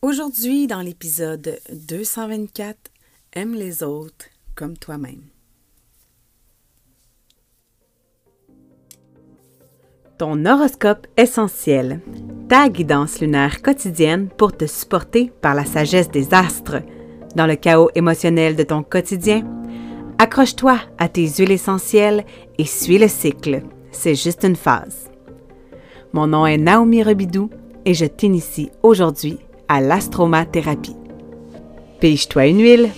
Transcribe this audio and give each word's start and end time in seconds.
Aujourd'hui, 0.00 0.68
dans 0.68 0.80
l'épisode 0.80 1.58
224, 1.72 2.76
Aime 3.32 3.54
les 3.54 3.82
autres 3.82 4.26
comme 4.54 4.78
toi-même. 4.78 5.22
Ton 10.16 10.46
horoscope 10.46 11.08
essentiel, 11.16 12.00
ta 12.48 12.68
guidance 12.68 13.20
lunaire 13.20 13.60
quotidienne 13.60 14.28
pour 14.28 14.56
te 14.56 14.66
supporter 14.66 15.32
par 15.40 15.56
la 15.56 15.64
sagesse 15.64 16.12
des 16.12 16.32
astres. 16.32 16.80
Dans 17.34 17.48
le 17.48 17.56
chaos 17.56 17.90
émotionnel 17.96 18.54
de 18.54 18.62
ton 18.62 18.84
quotidien, 18.84 19.42
accroche-toi 20.18 20.78
à 20.98 21.08
tes 21.08 21.26
huiles 21.26 21.50
essentielles 21.50 22.24
et 22.56 22.64
suis 22.66 22.98
le 22.98 23.08
cycle. 23.08 23.64
C'est 23.90 24.14
juste 24.14 24.44
une 24.44 24.54
phase. 24.54 25.10
Mon 26.12 26.28
nom 26.28 26.46
est 26.46 26.56
Naomi 26.56 27.02
Rebidou 27.02 27.50
et 27.84 27.94
je 27.94 28.04
t'initie 28.04 28.70
aujourd'hui 28.84 29.40
à 29.68 29.80
l'astromathérapie. 29.80 30.96
Pige-toi 32.00 32.46
une 32.46 32.62
huile. 32.62 32.90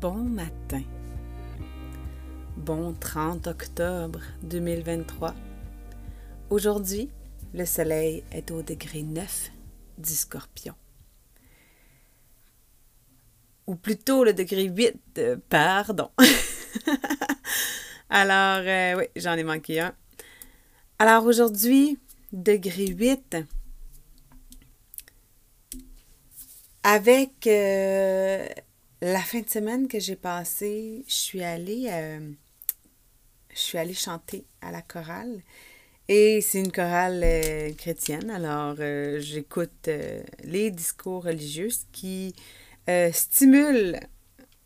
Bon 0.00 0.14
matin. 0.14 0.82
Bon 2.56 2.92
30 2.98 3.46
octobre 3.46 4.18
2023. 4.42 5.32
Aujourd'hui, 6.50 7.08
le 7.54 7.66
soleil 7.66 8.24
est 8.32 8.50
au 8.50 8.62
degré 8.62 9.02
9 9.02 9.50
du 9.98 10.14
scorpion. 10.14 10.74
Ou 13.66 13.74
plutôt 13.76 14.24
le 14.24 14.32
degré 14.32 14.64
8, 14.64 14.94
euh, 15.18 15.36
pardon. 15.48 16.10
Alors, 18.10 18.64
euh, 18.66 18.98
oui, 18.98 19.04
j'en 19.16 19.34
ai 19.34 19.44
manqué 19.44 19.80
un. 19.80 19.94
Alors 20.98 21.24
aujourd'hui, 21.26 21.98
degré 22.32 22.86
8. 22.86 23.36
Avec 26.84 27.46
euh, 27.46 28.46
la 29.00 29.20
fin 29.20 29.40
de 29.40 29.48
semaine 29.48 29.88
que 29.88 30.00
j'ai 30.00 30.16
passée, 30.16 31.04
je 31.06 31.14
suis 31.14 31.44
allée, 31.44 31.88
je 33.50 33.58
suis 33.58 33.78
allée 33.78 33.94
chanter 33.94 34.44
à 34.60 34.72
la 34.72 34.82
chorale 34.82 35.42
et 36.14 36.42
c'est 36.42 36.60
une 36.60 36.70
chorale 36.70 37.22
euh, 37.24 37.72
chrétienne, 37.72 38.28
alors 38.28 38.76
euh, 38.80 39.18
j'écoute 39.18 39.88
euh, 39.88 40.22
les 40.44 40.70
discours 40.70 41.24
religieux 41.24 41.70
qui 41.90 42.34
stimulent 43.12 43.98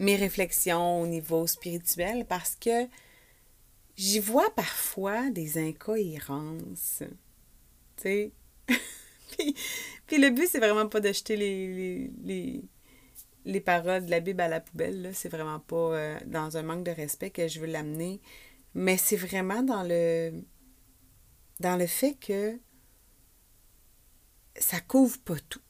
mes 0.00 0.16
réflexions 0.16 1.02
au 1.02 1.06
niveau 1.06 1.46
spirituel 1.46 2.24
parce 2.28 2.56
que 2.56 2.88
j'y 3.96 4.18
vois 4.18 4.52
parfois 4.56 5.30
des 5.30 5.58
incohérences. 5.58 7.04
Tu 7.96 8.02
sais? 8.02 8.32
puis, 10.08 10.18
le 10.18 10.30
but, 10.30 10.48
c'est 10.50 10.58
vraiment 10.58 10.88
pas 10.88 10.98
d'acheter 10.98 11.36
les, 11.36 12.10
les, 12.24 12.60
les, 13.44 13.60
paroles 13.60 14.06
de 14.06 14.10
la 14.10 14.18
Bible 14.18 14.40
à 14.40 14.48
la 14.48 14.58
poubelle. 14.58 15.10
C'est 15.12 15.28
vraiment 15.28 15.60
pas 15.60 16.18
dans 16.24 16.56
un 16.56 16.62
manque 16.64 16.84
de 16.84 16.90
respect 16.90 17.30
que 17.30 17.46
je 17.46 17.60
veux 17.60 17.66
l'amener. 17.66 18.20
Mais 18.74 18.96
c'est 18.96 19.16
vraiment 19.16 19.62
dans 19.62 19.84
le 19.84 20.32
dans 21.60 21.76
le 21.76 21.86
fait 21.86 22.14
que 22.14 22.58
ça 24.58 24.80
couvre 24.80 25.18
pas 25.18 25.38
tout. 25.48 25.60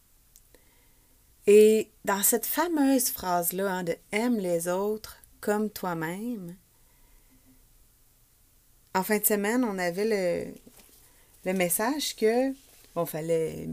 Et 1.46 1.90
dans 2.04 2.22
cette 2.22 2.46
fameuse 2.46 3.10
phrase-là 3.10 3.70
hein, 3.70 3.84
de 3.84 3.96
aime 4.12 4.38
les 4.38 4.68
autres 4.68 5.18
comme 5.40 5.70
toi-même, 5.70 6.56
en 8.94 9.02
fin 9.02 9.18
de 9.18 9.24
semaine, 9.24 9.62
on 9.62 9.78
avait 9.78 10.54
le, 11.44 11.52
message 11.52 12.16
que 12.16 12.52
bon, 12.94 13.06
fallait 13.06 13.68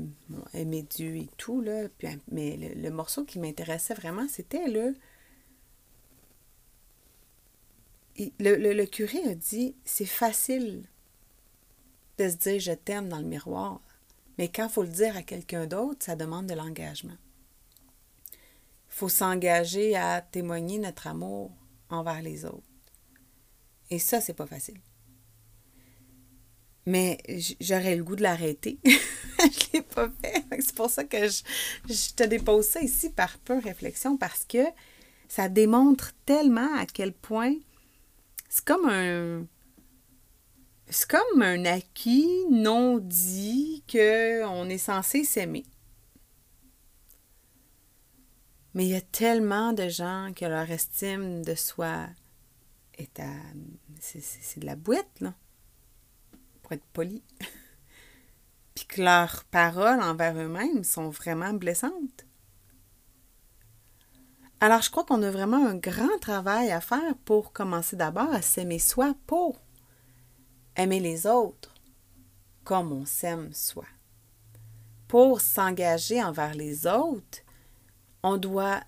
aimer 0.54 0.84
Dieu 0.84 1.16
et 1.16 1.30
tout, 1.38 1.62
là, 1.62 1.88
mais 2.32 2.76
le, 2.76 2.90
morceau 2.92 3.24
qui 3.24 3.40
m'intéressait 3.40 3.96
vraiment, 3.96 4.28
c'était 4.28 4.68
le, 4.68 4.96
le 8.40 8.86
curé 8.86 9.24
a 9.30 9.34
dit 9.34 9.76
c'est 9.86 10.06
facile 10.06 10.84
de 12.18 12.30
se 12.30 12.36
dire 12.36 12.60
je 12.60 12.72
t'aime 12.72 13.10
dans 13.10 13.20
le 13.20 13.26
miroir. 13.26 13.82
Mais 14.38 14.48
quand 14.48 14.68
il 14.68 14.72
faut 14.72 14.84
le 14.84 14.90
dire 14.90 15.16
à 15.16 15.24
quelqu'un 15.24 15.68
d'autre, 15.68 16.06
ça 16.06 16.16
demande 16.16 16.48
de 16.48 16.54
l'engagement. 16.54 17.18
Il 18.32 18.96
faut 18.96 19.10
s'engager 19.10 19.96
à 19.96 20.22
témoigner 20.22 20.80
notre 20.80 21.08
amour 21.08 21.52
envers 21.90 22.22
les 22.22 22.46
autres. 22.46 22.64
Et 23.90 24.00
ça, 24.00 24.22
c'est 24.22 24.34
pas 24.34 24.48
facile. 24.48 24.80
Mais 26.86 27.18
j'aurais 27.60 27.96
le 27.96 28.04
goût 28.04 28.16
de 28.16 28.24
l'arrêter. 28.24 28.80
je 28.84 29.74
l'ai 29.74 29.82
pas 29.82 30.10
fait. 30.22 30.44
C'est 30.60 30.76
pour 30.76 30.90
ça 30.90 31.04
que 31.04 31.28
je, 31.28 31.44
je 31.88 32.14
te 32.14 32.24
dépose 32.24 32.68
ça 32.68 32.82
ici 32.82 33.10
par 33.10 33.38
peu 33.40 33.60
réflexion 33.60 34.18
parce 34.18 34.46
que 34.46 34.64
ça 35.28 35.50
démontre 35.50 36.12
tellement 36.26 36.76
à 36.76 36.86
quel 36.86 37.14
point 37.14 37.56
c'est 38.50 38.66
comme 38.66 38.88
un, 38.88 39.48
c'est 40.94 41.10
comme 41.10 41.42
un 41.42 41.66
acquis 41.66 42.46
non 42.52 43.00
dit 43.00 43.84
qu'on 43.92 44.70
est 44.70 44.78
censé 44.78 45.24
s'aimer. 45.24 45.66
Mais 48.76 48.86
il 48.86 48.92
y 48.92 48.96
a 48.96 49.02
tellement 49.02 49.74
de 49.74 49.88
gens 49.88 50.32
que 50.36 50.46
leur 50.46 50.70
estime 50.70 51.44
de 51.44 51.56
soi 51.56 52.08
est 52.98 53.20
à. 53.20 53.32
C'est 54.00 54.60
de 54.60 54.66
la 54.66 54.76
boîte, 54.76 55.20
là. 55.20 55.34
Pour 56.62 56.74
être 56.74 56.86
poli. 56.94 57.24
Puis 58.76 58.86
que 58.86 59.02
leurs 59.02 59.46
paroles 59.46 60.02
envers 60.02 60.38
eux-mêmes 60.38 60.84
sont 60.84 61.10
vraiment 61.10 61.54
blessantes. 61.54 62.26
Alors, 64.60 64.82
je 64.82 64.92
crois 64.92 65.04
qu'on 65.04 65.24
a 65.24 65.32
vraiment 65.32 65.68
un 65.68 65.76
grand 65.76 66.18
travail 66.20 66.72
à 66.72 66.82
faire 66.82 67.16
pour 67.26 67.52
commencer 67.52 67.96
d'abord 67.96 68.32
à 68.32 68.42
s'aimer 68.42 68.80
soi 68.80 69.14
pour 69.28 69.63
aimer 70.76 71.00
les 71.00 71.28
autres 71.28 71.74
comme 72.64 72.92
on 72.92 73.06
s'aime 73.06 73.54
soi. 73.54 73.86
Pour 75.08 75.42
s'engager 75.42 76.24
envers 76.24 76.54
les 76.54 76.88
autres, 76.88 77.40
on 78.24 78.38
doit 78.38 78.82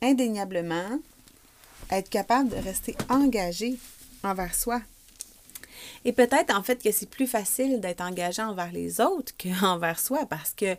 indéniablement 0.00 0.98
être 1.90 2.08
capable 2.08 2.50
de 2.50 2.56
rester 2.56 2.96
engagé 3.08 3.78
envers 4.22 4.54
soi. 4.54 4.80
Et 6.04 6.12
peut-être 6.12 6.56
en 6.56 6.62
fait 6.62 6.82
que 6.82 6.92
c'est 6.92 7.08
plus 7.08 7.26
facile 7.26 7.80
d'être 7.80 8.00
engagé 8.00 8.42
envers 8.42 8.72
les 8.72 9.00
autres 9.00 9.32
qu'envers 9.36 10.00
soi 10.06 10.26
parce 10.26 10.52
que 10.52 10.76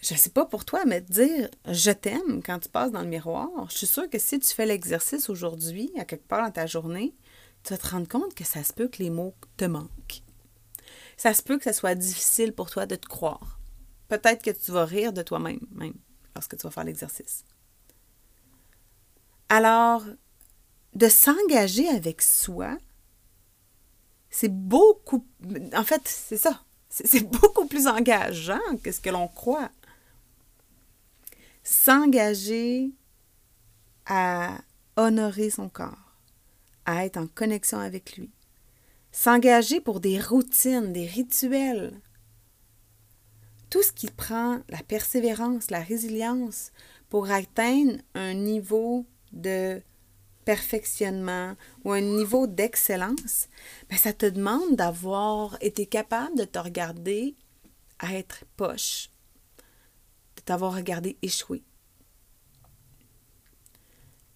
je 0.00 0.14
ne 0.14 0.18
sais 0.18 0.30
pas 0.30 0.44
pour 0.44 0.64
toi, 0.64 0.84
mais 0.84 1.00
dire 1.00 1.48
je 1.66 1.90
t'aime 1.90 2.42
quand 2.44 2.58
tu 2.58 2.68
passes 2.68 2.90
dans 2.90 3.02
le 3.02 3.08
miroir, 3.08 3.48
je 3.70 3.78
suis 3.78 3.86
sûre 3.86 4.08
que 4.10 4.18
si 4.18 4.40
tu 4.40 4.48
fais 4.48 4.66
l'exercice 4.66 5.28
aujourd'hui, 5.30 5.92
à 5.98 6.04
quelque 6.04 6.26
part 6.26 6.44
dans 6.44 6.50
ta 6.50 6.66
journée, 6.66 7.14
tu 7.64 7.72
vas 7.72 7.78
te 7.78 7.88
rendre 7.88 8.08
compte 8.08 8.34
que 8.34 8.44
ça 8.44 8.64
se 8.64 8.72
peut 8.72 8.88
que 8.88 8.98
les 8.98 9.10
mots 9.10 9.34
te 9.56 9.64
manquent. 9.64 10.22
Ça 11.16 11.34
se 11.34 11.42
peut 11.42 11.58
que 11.58 11.64
ce 11.64 11.72
soit 11.72 11.94
difficile 11.94 12.52
pour 12.52 12.70
toi 12.70 12.86
de 12.86 12.96
te 12.96 13.06
croire. 13.06 13.58
Peut-être 14.08 14.42
que 14.42 14.50
tu 14.50 14.72
vas 14.72 14.84
rire 14.84 15.12
de 15.12 15.22
toi-même, 15.22 15.60
même, 15.70 15.94
lorsque 16.34 16.56
tu 16.56 16.62
vas 16.64 16.70
faire 16.70 16.84
l'exercice. 16.84 17.44
Alors, 19.48 20.04
de 20.94 21.08
s'engager 21.08 21.88
avec 21.88 22.22
soi, 22.22 22.76
c'est 24.30 24.52
beaucoup. 24.52 25.26
En 25.74 25.84
fait, 25.84 26.02
c'est 26.06 26.38
ça. 26.38 26.62
C'est 26.88 27.22
beaucoup 27.22 27.66
plus 27.66 27.86
engageant 27.86 28.76
que 28.82 28.92
ce 28.92 29.00
que 29.00 29.10
l'on 29.10 29.28
croit. 29.28 29.70
S'engager 31.62 32.90
à 34.06 34.58
honorer 34.96 35.48
son 35.48 35.68
corps 35.68 36.01
à 36.92 37.04
être 37.04 37.16
en 37.16 37.26
connexion 37.26 37.78
avec 37.78 38.16
lui. 38.16 38.30
S'engager 39.10 39.80
pour 39.80 40.00
des 40.00 40.20
routines, 40.20 40.92
des 40.92 41.06
rituels. 41.06 42.00
Tout 43.70 43.82
ce 43.82 43.92
qui 43.92 44.08
prend 44.08 44.60
la 44.68 44.82
persévérance, 44.82 45.70
la 45.70 45.80
résilience 45.80 46.72
pour 47.08 47.30
atteindre 47.30 47.98
un 48.14 48.34
niveau 48.34 49.06
de 49.32 49.82
perfectionnement 50.44 51.54
ou 51.84 51.92
un 51.92 52.00
niveau 52.00 52.46
d'excellence, 52.46 53.48
ben 53.88 53.96
ça 53.96 54.12
te 54.12 54.26
demande 54.26 54.76
d'avoir 54.76 55.56
été 55.60 55.86
capable 55.86 56.36
de 56.36 56.44
te 56.44 56.58
regarder 56.58 57.36
à 57.98 58.14
être 58.14 58.44
poche, 58.56 59.10
de 60.36 60.42
t'avoir 60.42 60.74
regardé 60.74 61.16
échouer, 61.22 61.62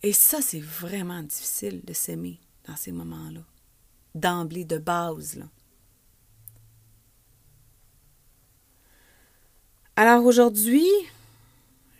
et 0.06 0.12
ça, 0.12 0.40
c'est 0.40 0.60
vraiment 0.60 1.22
difficile 1.22 1.82
de 1.84 1.92
s'aimer 1.92 2.38
dans 2.66 2.76
ces 2.76 2.92
moments-là, 2.92 3.40
d'emblée, 4.14 4.64
de 4.64 4.78
base. 4.78 5.36
Là. 5.36 5.46
Alors 9.96 10.24
aujourd'hui, 10.24 10.86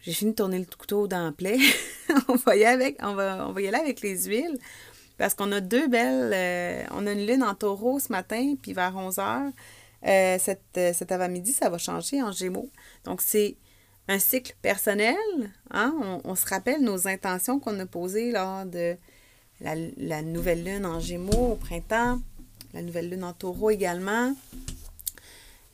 j'ai 0.02 0.12
fini 0.12 0.32
de 0.32 0.36
tourner 0.36 0.58
le 0.58 0.66
couteau 0.66 1.08
dans 1.08 1.24
la 1.24 1.32
plaie. 1.32 1.58
on, 2.28 2.34
va 2.34 2.56
y 2.56 2.64
aller 2.64 2.94
avec, 3.74 4.00
les 4.02 4.24
huiles 4.24 4.58
parce 5.18 5.34
qu'on 5.34 5.50
a 5.52 5.60
deux 5.60 5.88
belles. 5.88 6.32
Euh, 6.34 6.84
on 6.92 7.06
a 7.06 7.12
une 7.12 7.26
lune 7.26 7.42
en 7.42 7.54
taureau 7.54 7.98
ce 7.98 8.12
matin, 8.12 8.54
puis 8.60 8.72
vers 8.72 8.96
11 8.96 9.16
h. 9.16 9.52
Euh, 10.06 10.38
euh, 10.76 10.92
cet, 10.92 11.12
avant-midi, 11.12 11.52
ça 11.52 11.70
va 11.70 11.78
changer 11.78 12.22
en 12.22 12.32
gémeaux. 12.32 12.70
Donc, 13.04 13.22
c'est 13.22 13.56
un 14.08 14.18
cycle 14.18 14.54
personnel. 14.62 15.16
Hein. 15.70 16.20
On, 16.24 16.34
se 16.34 16.46
rappelle 16.46 16.82
nos 16.82 17.08
intentions 17.08 17.58
qu'on 17.58 17.78
a 17.80 17.86
posées 17.86 18.30
lors 18.30 18.66
de 18.66 18.96
la, 19.60 20.22
nouvelle 20.22 20.64
lune 20.64 20.86
en 20.86 21.00
gémeaux 21.00 21.52
au 21.52 21.56
printemps, 21.56 22.20
la 22.74 22.82
nouvelle 22.82 23.10
lune 23.10 23.24
en 23.24 23.32
taureau 23.32 23.70
également. 23.70 24.34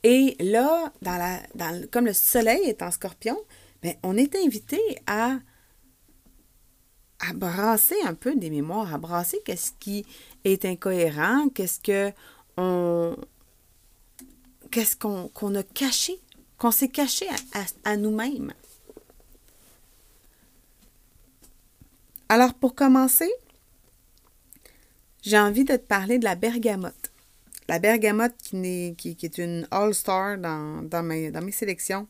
Et 0.03 0.35
là, 0.39 0.91
dans 1.01 1.17
la, 1.17 1.39
comme 1.91 2.05
le 2.05 2.13
soleil 2.13 2.61
est 2.63 2.81
en 2.81 2.91
scorpion, 2.91 3.37
ben, 3.81 3.95
on 4.03 4.17
est 4.17 4.35
invité 4.35 4.79
à, 5.07 5.37
à 7.19 7.33
brasser 7.33 7.95
un 8.05 8.13
peu 8.13 8.35
des 8.35 8.49
mémoires, 8.49 8.93
à 8.93 8.97
brasser 8.97 9.39
qu'est-ce 9.45 9.71
qui 9.79 10.05
est 10.43 10.65
incohérent, 10.65 11.49
qu'est-ce 11.49 11.79
que 11.79 12.13
on 12.57 13.15
qu'on 14.99 15.55
a 15.55 15.61
caché, 15.61 16.19
qu'on 16.57 16.71
s'est 16.71 16.89
caché 16.89 17.27
à 17.83 17.95
nous-mêmes. 17.95 18.53
Alors, 22.27 22.55
pour 22.55 22.73
commencer, 22.73 23.31
j'ai 25.23 25.39
envie 25.39 25.63
de 25.63 25.75
te 25.75 25.81
parler 25.81 26.19
de 26.19 26.25
la 26.25 26.35
bergamote. 26.35 27.11
La 27.69 27.79
bergamote 27.79 28.35
qui, 28.37 29.17
est 29.23 29.37
une 29.37 29.65
all-star 29.71 30.37
dans, 30.37 31.03
mes, 31.03 31.31
dans 31.31 31.41
mes 31.41 31.51
sélections 31.51 32.07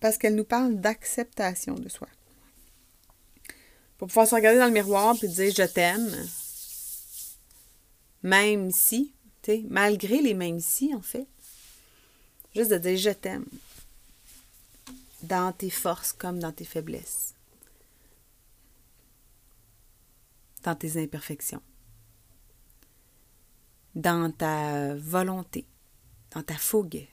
parce 0.00 0.18
qu'elle 0.18 0.34
nous 0.34 0.44
parle 0.44 0.80
d'acceptation 0.80 1.74
de 1.74 1.88
soi. 1.88 2.08
Pour 3.98 4.08
pouvoir 4.08 4.26
se 4.26 4.34
regarder 4.34 4.58
dans 4.58 4.66
le 4.66 4.72
miroir 4.72 5.14
et 5.22 5.28
dire 5.28 5.52
je 5.54 5.62
t'aime, 5.62 6.10
même 8.22 8.70
si, 8.70 9.12
malgré 9.68 10.20
les 10.20 10.34
mêmes 10.34 10.60
si, 10.60 10.94
en 10.94 11.02
fait. 11.02 11.26
Juste 12.54 12.70
de 12.70 12.78
dire 12.78 12.96
je 12.96 13.10
t'aime. 13.10 13.46
Dans 15.22 15.52
tes 15.52 15.70
forces 15.70 16.12
comme 16.12 16.38
dans 16.38 16.52
tes 16.52 16.64
faiblesses. 16.64 17.34
Dans 20.62 20.74
tes 20.74 21.02
imperfections. 21.02 21.62
Dans 23.94 24.30
ta 24.30 24.94
volonté. 24.94 25.66
Dans 26.32 26.42
ta 26.42 26.54
fougue. 26.54 27.06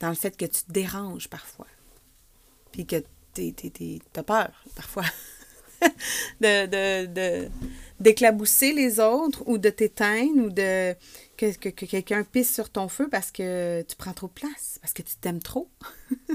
Dans 0.00 0.08
le 0.08 0.14
fait 0.14 0.36
que 0.36 0.44
tu 0.44 0.64
te 0.64 0.72
déranges 0.72 1.28
parfois. 1.28 1.66
Puis 2.72 2.86
que 2.86 3.02
tu 3.34 4.00
as 4.16 4.22
peur 4.22 4.64
parfois. 4.74 5.04
de, 6.40 7.48
d'éclabousser 8.00 8.72
les 8.72 9.00
autres 9.00 9.42
ou 9.46 9.58
de 9.58 9.70
t'éteindre 9.70 10.44
ou 10.44 10.50
de 10.50 10.94
que, 11.36 11.52
que 11.70 11.84
quelqu'un 11.86 12.24
pisse 12.24 12.52
sur 12.52 12.70
ton 12.70 12.88
feu 12.88 13.08
parce 13.08 13.30
que 13.30 13.82
tu 13.82 13.96
prends 13.96 14.12
trop 14.12 14.28
de 14.28 14.32
place, 14.32 14.78
parce 14.80 14.92
que 14.92 15.02
tu 15.02 15.16
t'aimes 15.16 15.42
trop. 15.42 15.70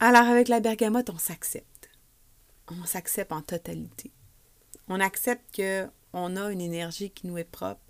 Alors 0.00 0.26
avec 0.28 0.48
la 0.48 0.60
bergamote, 0.60 1.10
on 1.10 1.18
s'accepte. 1.18 1.90
On 2.68 2.84
s'accepte 2.86 3.32
en 3.32 3.42
totalité. 3.42 4.12
On 4.90 4.98
accepte 4.98 5.54
que 5.54 5.88
on 6.12 6.36
a 6.36 6.50
une 6.50 6.60
énergie 6.60 7.10
qui 7.10 7.28
nous 7.28 7.38
est 7.38 7.44
propre 7.44 7.80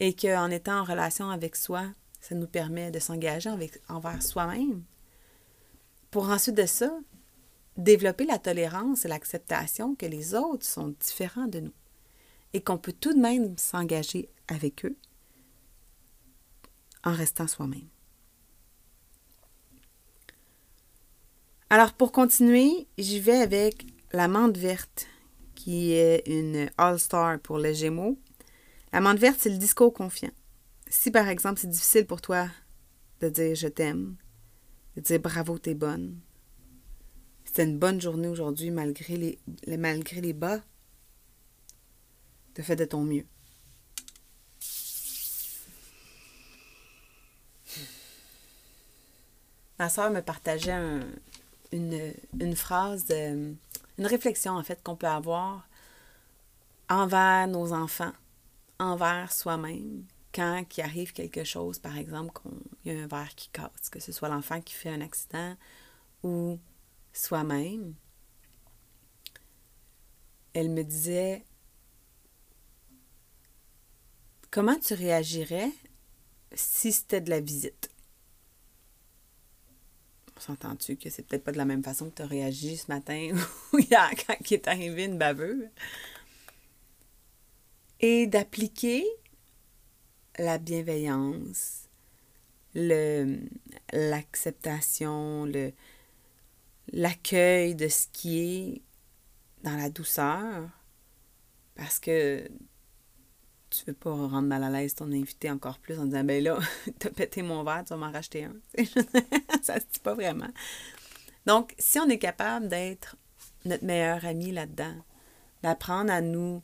et 0.00 0.14
qu'en 0.14 0.50
étant 0.50 0.80
en 0.80 0.84
relation 0.84 1.30
avec 1.30 1.54
soi, 1.54 1.86
ça 2.18 2.34
nous 2.34 2.48
permet 2.48 2.90
de 2.90 2.98
s'engager 2.98 3.50
envers 3.88 4.20
soi-même. 4.20 4.82
Pour 6.10 6.28
ensuite 6.28 6.56
de 6.56 6.66
ça, 6.66 6.90
développer 7.76 8.26
la 8.26 8.40
tolérance 8.40 9.04
et 9.04 9.08
l'acceptation 9.08 9.94
que 9.94 10.06
les 10.06 10.34
autres 10.34 10.66
sont 10.66 10.96
différents 10.98 11.46
de 11.46 11.60
nous 11.60 11.72
et 12.52 12.60
qu'on 12.60 12.78
peut 12.78 12.92
tout 12.92 13.14
de 13.14 13.20
même 13.20 13.56
s'engager 13.56 14.28
avec 14.48 14.84
eux 14.84 14.96
en 17.04 17.12
restant 17.12 17.46
soi-même. 17.46 17.88
Alors 21.70 21.92
pour 21.92 22.10
continuer, 22.10 22.88
j'y 22.98 23.20
vais 23.20 23.40
avec 23.40 23.86
la 24.12 24.26
menthe 24.26 24.58
verte 24.58 25.06
qui 25.64 25.94
est 25.94 26.28
une 26.28 26.68
all-star 26.76 27.38
pour 27.40 27.56
les 27.56 27.74
Gémeaux. 27.74 28.18
La 28.92 29.00
menthe 29.00 29.18
verte, 29.18 29.38
c'est 29.40 29.48
le 29.48 29.56
discours 29.56 29.94
confiant. 29.94 30.30
Si 30.90 31.10
par 31.10 31.26
exemple 31.26 31.58
c'est 31.58 31.70
difficile 31.70 32.04
pour 32.04 32.20
toi 32.20 32.48
de 33.22 33.30
dire 33.30 33.54
je 33.54 33.68
t'aime, 33.68 34.16
de 34.94 35.00
dire 35.00 35.20
bravo, 35.20 35.58
t'es 35.58 35.72
bonne, 35.72 36.20
c'était 37.46 37.64
une 37.64 37.78
bonne 37.78 37.98
journée 37.98 38.28
aujourd'hui 38.28 38.70
malgré 38.70 39.16
les, 39.16 39.38
bas. 40.34 40.60
Tu 42.54 42.62
fait 42.62 42.76
de 42.76 42.84
ton 42.84 43.02
mieux. 43.02 43.24
Ma 49.78 49.88
soeur 49.88 50.10
me 50.10 50.20
partageait 50.20 50.72
un- 50.72 51.08
une, 51.72 52.12
une 52.38 52.54
phrase, 52.54 53.06
de- 53.06 53.54
une 53.98 54.06
réflexion 54.06 54.52
en 54.52 54.62
fait 54.62 54.82
qu'on 54.82 54.96
peut 54.96 55.06
avoir 55.06 55.68
envers 56.88 57.46
nos 57.48 57.72
enfants, 57.72 58.12
envers 58.78 59.32
soi-même, 59.32 60.04
quand 60.34 60.64
il 60.76 60.80
arrive 60.82 61.12
quelque 61.12 61.44
chose, 61.44 61.78
par 61.78 61.96
exemple, 61.96 62.40
qu'il 62.82 62.92
y 62.92 62.98
a 62.98 63.02
un 63.02 63.06
verre 63.06 63.34
qui 63.36 63.48
casse, 63.50 63.88
que 63.90 64.00
ce 64.00 64.12
soit 64.12 64.28
l'enfant 64.28 64.60
qui 64.60 64.74
fait 64.74 64.90
un 64.90 65.00
accident 65.00 65.56
ou 66.22 66.58
soi-même, 67.12 67.94
elle 70.54 70.70
me 70.70 70.82
disait 70.82 71.44
Comment 74.50 74.78
tu 74.78 74.94
réagirais 74.94 75.72
si 76.52 76.92
c'était 76.92 77.20
de 77.20 77.30
la 77.30 77.40
visite? 77.40 77.90
S'entend-tu 80.38 80.96
que 80.96 81.10
c'est 81.10 81.22
peut-être 81.22 81.44
pas 81.44 81.52
de 81.52 81.58
la 81.58 81.64
même 81.64 81.84
façon 81.84 82.10
que 82.10 82.16
tu 82.16 82.22
as 82.22 82.26
réagi 82.26 82.76
ce 82.76 82.90
matin 82.90 83.30
ou 83.72 83.78
hier 83.78 84.10
quand 84.26 84.36
il 84.50 84.54
est 84.54 84.68
arrivé 84.68 85.04
une 85.04 85.18
baveux? 85.18 85.68
Et 88.00 88.26
d'appliquer 88.26 89.04
la 90.38 90.58
bienveillance, 90.58 91.88
le, 92.74 93.38
l'acceptation, 93.92 95.44
le, 95.46 95.72
l'accueil 96.92 97.74
de 97.74 97.88
ce 97.88 98.08
qui 98.12 98.38
est 98.40 98.82
dans 99.62 99.76
la 99.76 99.88
douceur, 99.88 100.68
parce 101.76 101.98
que 101.98 102.48
tu 103.74 103.84
veux 103.86 103.94
pas 103.94 104.10
rendre 104.10 104.48
mal 104.48 104.62
à 104.62 104.70
l'aise 104.70 104.94
ton 104.94 105.10
invité 105.12 105.50
encore 105.50 105.78
plus 105.78 105.98
en 105.98 106.04
disant 106.04 106.24
ben 106.24 106.42
là, 106.42 106.58
t'as 106.98 107.10
pété 107.10 107.42
mon 107.42 107.64
verre, 107.64 107.84
tu 107.84 107.90
vas 107.90 107.96
m'en 107.96 108.12
racheter 108.12 108.44
un. 108.44 108.54
Ça 109.62 109.80
se 109.80 109.86
dit 109.92 110.00
pas 110.02 110.14
vraiment. 110.14 110.50
Donc, 111.46 111.74
si 111.78 111.98
on 111.98 112.08
est 112.08 112.18
capable 112.18 112.68
d'être 112.68 113.16
notre 113.64 113.84
meilleur 113.84 114.24
ami 114.24 114.52
là-dedans, 114.52 114.94
d'apprendre 115.62 116.12
à 116.12 116.20
nous 116.20 116.62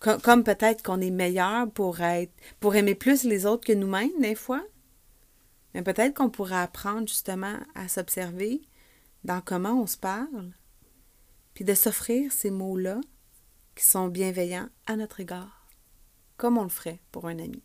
co- 0.00 0.18
comme 0.18 0.44
peut-être 0.44 0.82
qu'on 0.82 1.00
est 1.00 1.10
meilleur 1.10 1.70
pour 1.70 2.00
être 2.00 2.32
pour 2.60 2.74
aimer 2.74 2.94
plus 2.94 3.24
les 3.24 3.46
autres 3.46 3.66
que 3.66 3.72
nous-mêmes 3.72 4.20
des 4.20 4.34
fois, 4.34 4.64
mais 5.74 5.82
peut-être 5.82 6.14
qu'on 6.14 6.30
pourrait 6.30 6.56
apprendre 6.56 7.08
justement 7.08 7.58
à 7.74 7.88
s'observer 7.88 8.62
dans 9.24 9.40
comment 9.40 9.80
on 9.80 9.86
se 9.86 9.96
parle, 9.96 10.52
puis 11.54 11.64
de 11.64 11.74
s'offrir 11.74 12.32
ces 12.32 12.50
mots-là 12.50 13.00
qui 13.74 13.84
sont 13.84 14.08
bienveillants 14.08 14.68
à 14.86 14.96
notre 14.96 15.20
égard, 15.20 15.53
comme 16.36 16.58
on 16.58 16.64
le 16.64 16.68
ferait 16.68 17.00
pour 17.12 17.26
un 17.26 17.38
ami. 17.38 17.62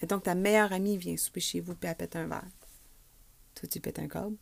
Et 0.00 0.06
donc, 0.06 0.24
ta 0.24 0.34
meilleure 0.34 0.72
amie 0.72 0.96
vient 0.96 1.16
souper 1.16 1.40
chez 1.40 1.60
vous 1.60 1.74
puis 1.74 1.88
elle 1.88 1.96
pète 1.96 2.16
un 2.16 2.26
verre. 2.26 2.48
Toi, 3.54 3.68
tu 3.68 3.80
pètes 3.80 3.98
un 3.98 4.08
câble. 4.08 4.36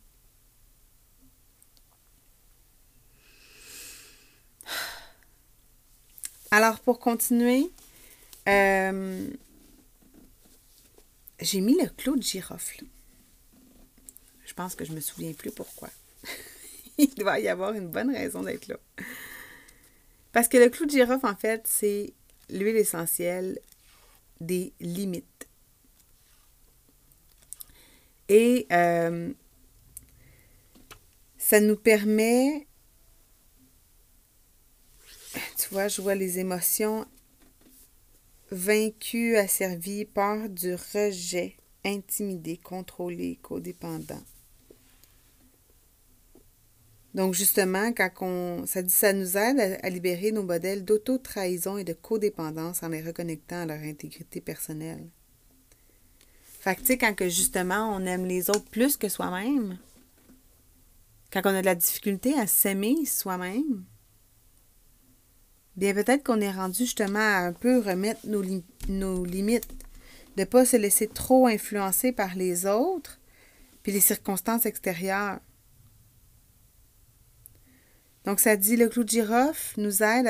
Alors, 6.50 6.80
pour 6.80 6.98
continuer, 6.98 7.70
euh, 8.48 9.28
j'ai 11.40 11.60
mis 11.60 11.78
le 11.80 11.88
clou 11.88 12.16
de 12.16 12.22
girofle. 12.22 12.84
Je 14.46 14.54
pense 14.54 14.74
que 14.74 14.84
je 14.84 14.92
me 14.92 15.00
souviens 15.00 15.34
plus 15.34 15.50
pourquoi. 15.50 15.90
Il 16.98 17.14
doit 17.16 17.38
y 17.38 17.48
avoir 17.48 17.74
une 17.74 17.88
bonne 17.88 18.10
raison 18.10 18.42
d'être 18.42 18.66
là. 18.68 18.76
Parce 20.32 20.48
que 20.48 20.56
le 20.56 20.70
clou 20.70 20.86
de 20.86 20.90
girofle, 20.90 21.26
en 21.26 21.36
fait, 21.36 21.66
c'est 21.66 22.14
l'huile 22.50 22.76
essentielle 22.76 23.58
des 24.40 24.72
limites. 24.80 25.48
Et 28.28 28.66
euh, 28.72 29.32
ça 31.38 31.60
nous 31.60 31.76
permet, 31.76 32.66
tu 35.56 35.68
vois, 35.70 35.88
je 35.88 36.02
vois 36.02 36.14
les 36.14 36.38
émotions 36.38 37.06
vaincues, 38.50 39.36
asservies, 39.36 40.04
peur 40.04 40.48
du 40.48 40.74
rejet, 40.74 41.56
intimidés, 41.84 42.58
contrôlés, 42.58 43.38
codépendants. 43.42 44.24
Donc, 47.18 47.34
justement, 47.34 47.92
quand 47.92 48.10
on, 48.20 48.64
ça, 48.64 48.80
dit, 48.80 48.92
ça 48.92 49.12
nous 49.12 49.36
aide 49.36 49.80
à, 49.82 49.90
libérer 49.90 50.30
nos 50.30 50.44
modèles 50.44 50.84
d'auto-trahison 50.84 51.76
et 51.76 51.82
de 51.82 51.92
codépendance 51.92 52.84
en 52.84 52.90
les 52.90 53.02
reconnectant 53.02 53.62
à 53.62 53.66
leur 53.66 53.80
intégrité 53.80 54.40
personnelle. 54.40 55.04
Fait 56.60 56.76
que, 56.76 56.92
quand 56.92 57.28
justement 57.28 57.92
on 57.92 58.06
aime 58.06 58.24
les 58.24 58.50
autres 58.50 58.70
plus 58.70 58.96
que 58.96 59.08
soi-même, 59.08 59.78
quand 61.32 61.40
on 61.44 61.56
a 61.56 61.60
de 61.60 61.66
la 61.66 61.74
difficulté 61.74 62.38
à 62.38 62.46
s'aimer 62.46 63.04
soi-même, 63.04 63.84
bien 65.74 65.94
peut-être 65.94 66.22
qu'on 66.22 66.40
est 66.40 66.52
rendu 66.52 66.84
justement 66.84 67.18
à 67.18 67.38
un 67.38 67.52
peu 67.52 67.80
remettre 67.80 68.28
nos, 68.28 68.44
nos 68.88 69.24
limites, 69.24 69.72
de 70.36 70.42
ne 70.42 70.44
pas 70.44 70.64
se 70.64 70.76
laisser 70.76 71.08
trop 71.08 71.48
influencer 71.48 72.12
par 72.12 72.36
les 72.36 72.64
autres, 72.64 73.18
puis 73.82 73.90
les 73.90 73.98
circonstances 73.98 74.66
extérieures. 74.66 75.40
Donc, 78.28 78.40
ça 78.40 78.56
dit 78.56 78.76
le 78.76 78.90
clou 78.90 79.04
de 79.04 79.08
girofle 79.08 79.80
nous 79.80 80.02
aide 80.02 80.26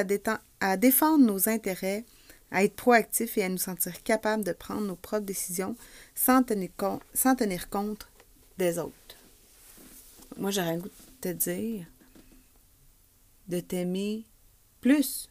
à, 0.60 0.76
défendre 0.76 1.26
nos 1.26 1.48
intérêts, 1.48 2.04
à 2.52 2.62
être 2.62 2.76
proactifs 2.76 3.36
et 3.36 3.42
à 3.42 3.48
nous 3.48 3.58
sentir 3.58 4.04
capables 4.04 4.44
de 4.44 4.52
prendre 4.52 4.82
nos 4.82 4.94
propres 4.94 5.26
décisions 5.26 5.74
sans 6.14 6.44
tenir, 6.44 6.70
compte, 6.76 7.02
sans 7.12 7.34
tenir 7.34 7.68
compte 7.68 8.08
des 8.56 8.78
autres. 8.78 9.16
Moi, 10.36 10.52
j'aurais 10.52 10.74
un 10.74 10.78
goût 10.78 10.88
de 11.22 11.32
te 11.32 11.34
dire 11.34 11.86
de 13.48 13.58
t'aimer 13.58 14.24
plus. 14.80 15.28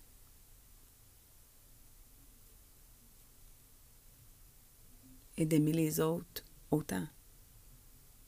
Et 5.37 5.45
d'aimer 5.45 5.71
les 5.71 6.01
autres 6.01 6.43
autant. 6.69 7.07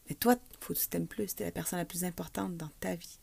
Mais 0.08 0.16
toi, 0.16 0.38
il 0.52 0.58
faut 0.62 0.74
que 0.74 0.80
tu 0.80 0.88
t'aimes 0.88 1.08
plus. 1.08 1.36
Tu 1.36 1.44
es 1.44 1.46
la 1.48 1.52
personne 1.52 1.80
la 1.80 1.84
plus 1.84 2.06
importante 2.06 2.56
dans 2.56 2.72
ta 2.80 2.96
vie. 2.96 3.19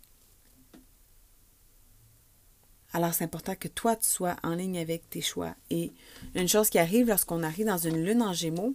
Alors, 2.97 3.13
c'est 3.13 3.25
important 3.25 3.55
que 3.55 3.69
toi, 3.69 3.95
tu 3.95 4.09
sois 4.09 4.37
en 4.43 4.55
ligne 4.55 4.79
avec 4.79 5.11
tes 5.11 5.21
choix. 5.21 5.55
Et 5.69 5.93
une 6.35 6.49
chose 6.49 6.71
qui 6.71 6.79
arrive 6.79 7.09
lorsqu'on 7.09 7.43
arrive 7.43 7.67
dans 7.67 7.77
une 7.77 8.03
lune 8.03 8.23
en 8.23 8.33
gémeaux, 8.33 8.73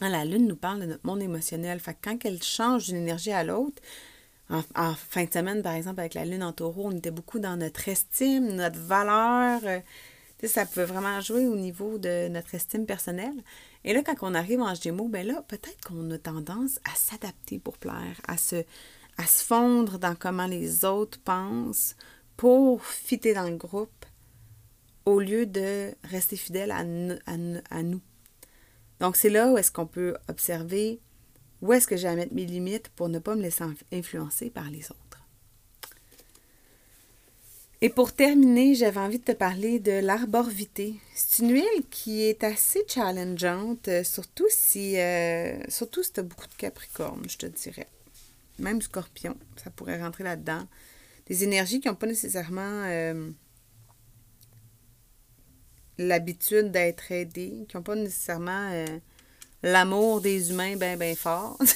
hein, 0.00 0.08
la 0.08 0.24
lune 0.24 0.46
nous 0.46 0.54
parle 0.54 0.78
de 0.82 0.86
notre 0.86 1.04
monde 1.04 1.20
émotionnel. 1.20 1.80
Fait 1.80 1.94
que 1.94 1.98
quand 2.04 2.24
elle 2.24 2.40
change 2.44 2.86
d'une 2.86 2.98
énergie 2.98 3.32
à 3.32 3.42
l'autre, 3.42 3.82
en, 4.50 4.94
fin 4.94 5.24
de 5.24 5.32
semaine, 5.32 5.62
par 5.62 5.72
exemple, 5.72 5.98
avec 5.98 6.14
la 6.14 6.24
lune 6.24 6.44
en 6.44 6.52
taureau, 6.52 6.82
on 6.84 6.92
était 6.92 7.10
beaucoup 7.10 7.40
dans 7.40 7.56
notre 7.56 7.88
estime, 7.88 8.54
notre 8.54 8.78
valeur. 8.78 9.62
Euh, 9.64 9.80
ça 10.44 10.64
peut 10.64 10.84
vraiment 10.84 11.20
jouer 11.20 11.48
au 11.48 11.56
niveau 11.56 11.98
de 11.98 12.28
notre 12.28 12.54
estime 12.54 12.86
personnelle. 12.86 13.42
Et 13.82 13.94
là, 13.94 14.04
quand 14.04 14.14
on 14.22 14.34
arrive 14.34 14.60
en 14.60 14.76
gémeaux, 14.76 15.08
ben 15.08 15.26
là, 15.26 15.42
peut-être 15.48 15.80
qu'on 15.84 16.08
a 16.12 16.18
tendance 16.18 16.78
à 16.84 16.94
s'adapter 16.94 17.58
pour 17.58 17.78
plaire, 17.78 18.20
à 18.28 18.36
se, 18.36 18.62
à 19.18 19.26
se 19.26 19.42
fondre 19.42 19.98
dans 19.98 20.14
comment 20.14 20.46
les 20.46 20.84
autres 20.84 21.18
pensent 21.18 21.96
pour 22.36 22.84
fitter 22.84 23.34
dans 23.34 23.48
le 23.48 23.56
groupe 23.56 24.06
au 25.04 25.20
lieu 25.20 25.46
de 25.46 25.94
rester 26.04 26.36
fidèle 26.36 26.70
à, 26.70 26.84
nous. 26.84 28.00
Donc, 29.00 29.16
c'est 29.16 29.30
là 29.30 29.52
où 29.52 29.58
est-ce 29.58 29.70
qu'on 29.70 29.86
peut 29.86 30.16
observer 30.28 31.00
où 31.62 31.72
est-ce 31.72 31.86
que 31.86 31.96
j'ai 31.96 32.08
à 32.08 32.14
mettre 32.14 32.34
mes 32.34 32.44
limites 32.44 32.88
pour 32.90 33.08
ne 33.08 33.18
pas 33.18 33.36
me 33.36 33.42
laisser 33.42 33.64
influencer 33.92 34.50
par 34.50 34.70
les 34.70 34.90
autres. 34.90 35.00
Et 37.80 37.88
pour 37.88 38.12
terminer, 38.12 38.74
j'avais 38.74 39.00
envie 39.00 39.18
de 39.18 39.24
te 39.24 39.32
parler 39.32 39.78
de 39.78 39.92
l'arborvité. 39.92 40.94
C'est 41.14 41.42
une 41.42 41.52
huile 41.52 41.84
qui 41.90 42.22
est 42.22 42.42
assez 42.44 42.82
challengeante, 42.88 43.88
euh, 43.88 44.04
surtout 44.04 44.46
si, 44.48 44.98
euh, 44.98 45.58
surtout 45.68 46.02
si 46.02 46.12
tu 46.12 46.20
as 46.20 46.22
beaucoup 46.22 46.46
de 46.46 46.54
capricorne, 46.54 47.24
je 47.28 47.36
te 47.36 47.46
dirais. 47.46 47.88
Même 48.58 48.80
scorpion, 48.80 49.36
ça 49.62 49.70
pourrait 49.70 50.00
rentrer 50.00 50.24
là-dedans 50.24 50.66
des 51.26 51.44
énergies 51.44 51.80
qui 51.80 51.88
n'ont 51.88 51.94
pas 51.94 52.06
nécessairement 52.06 52.84
euh, 52.84 53.30
l'habitude 55.98 56.70
d'être 56.70 57.12
aidées, 57.12 57.64
qui 57.68 57.76
n'ont 57.76 57.82
pas 57.82 57.94
nécessairement 57.94 58.70
euh, 58.72 58.86
l'amour 59.62 60.20
des 60.20 60.50
humains 60.50 60.76
bien, 60.76 60.96
bien 60.96 61.14
fort. 61.14 61.58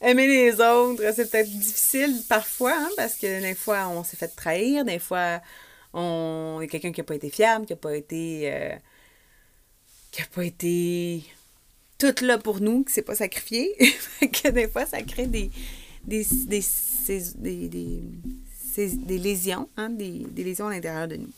Aimer 0.00 0.26
les 0.26 0.60
autres, 0.60 1.02
c'est 1.14 1.30
peut-être 1.30 1.50
difficile 1.50 2.22
parfois, 2.28 2.74
hein, 2.76 2.90
parce 2.96 3.14
que 3.14 3.40
des 3.40 3.54
fois, 3.54 3.88
on 3.88 4.04
s'est 4.04 4.16
fait 4.16 4.28
trahir, 4.28 4.84
des 4.84 4.98
fois, 4.98 5.40
on 5.94 6.58
y 6.60 6.64
a 6.64 6.68
quelqu'un 6.68 6.92
qui 6.92 7.00
n'a 7.00 7.04
pas 7.04 7.14
été 7.14 7.30
fiable, 7.30 7.64
qui 7.64 7.72
n'a 7.72 7.78
pas 7.78 7.96
été. 7.96 8.52
Euh, 8.52 8.76
qui 10.10 10.20
n'a 10.20 10.28
pas 10.28 10.44
été 10.44 11.24
tout 11.98 12.14
là 12.22 12.38
pour 12.38 12.60
nous, 12.60 12.84
qui 12.84 12.92
s'est 12.92 13.02
pas 13.02 13.14
sacrifié. 13.14 13.74
que 14.20 14.48
des 14.48 14.68
fois, 14.68 14.84
ça 14.84 15.02
crée 15.02 15.26
des, 15.26 15.50
des, 16.06 16.26
des, 16.46 16.62
des, 17.38 18.02
des 18.76 19.18
lésions, 19.18 19.68
hein, 19.76 19.90
des, 19.90 20.24
des, 20.30 20.44
lésions 20.44 20.68
à 20.68 20.74
l'intérieur 20.74 21.08
de 21.08 21.16
nous. 21.16 21.32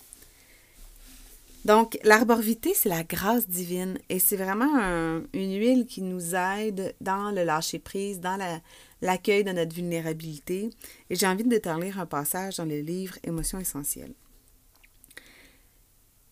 Donc, 1.65 1.99
l'arborvité, 2.05 2.73
c'est 2.75 2.89
la 2.89 3.03
grâce 3.03 3.49
divine 3.49 3.99
et 4.09 4.19
c'est 4.19 4.37
vraiment 4.37 5.21
une 5.33 5.59
huile 5.59 5.87
qui 5.87 6.03
nous 6.03 6.35
aide 6.35 6.95
dans 7.01 7.31
le 7.31 7.45
lâcher-prise, 7.45 8.21
dans 8.21 8.39
l'accueil 9.03 9.45
de 9.45 9.53
notre 9.53 9.75
vulnérabilité. 9.75 10.71
Et 11.11 11.17
j'ai 11.17 11.27
envie 11.27 11.45
de 11.45 11.59
te 11.59 11.69
lire 11.81 12.01
un 12.01 12.07
passage 12.07 12.57
dans 12.57 12.65
le 12.65 12.81
livre 12.81 13.19
Émotions 13.25 13.59
essentielles. 13.59 14.15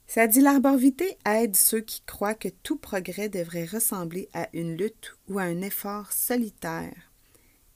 Ça 0.06 0.26
dit 0.28 0.40
l'arborvité 0.40 1.18
aide 1.26 1.56
ceux 1.56 1.80
qui 1.80 2.00
croient 2.06 2.34
que 2.34 2.48
tout 2.48 2.76
progrès 2.76 3.28
devrait 3.28 3.66
ressembler 3.66 4.28
à 4.32 4.48
une 4.54 4.76
lutte 4.76 5.16
ou 5.28 5.38
à 5.38 5.42
un 5.42 5.60
effort 5.60 6.12
solitaire 6.12 7.10